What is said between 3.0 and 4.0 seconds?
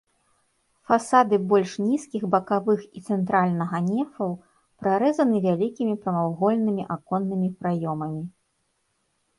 і цэнтральнага